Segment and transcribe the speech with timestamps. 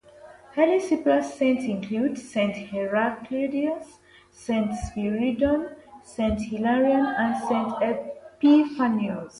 [0.57, 3.99] Early Cypriot Saints include: Saint Heracleidius,
[4.31, 9.29] Saint Spiridon, Saint Hilarion and Saint Epiphanius.